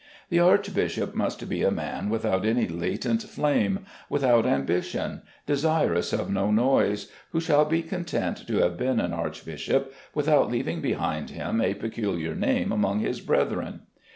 The 0.29 0.39
archbishop 0.39 1.13
must 1.13 1.47
be 1.47 1.61
a 1.61 1.69
man 1.69 2.09
without 2.09 2.43
any 2.43 2.67
latent 2.67 3.21
flame, 3.21 3.85
without 4.09 4.47
ambition, 4.47 5.21
desirous 5.45 6.11
of 6.11 6.27
no 6.27 6.49
noise, 6.49 7.11
who 7.33 7.39
shall 7.39 7.65
be 7.65 7.83
content 7.83 8.47
to 8.47 8.57
have 8.63 8.77
been 8.77 8.99
an 8.99 9.13
archbishop 9.13 9.93
without 10.15 10.49
leaving 10.49 10.81
behind 10.81 11.29
him 11.29 11.61
a 11.61 11.75
peculiar 11.75 12.33
name 12.33 12.71
among 12.71 12.97
his 13.01 13.21
brethren. 13.21 13.81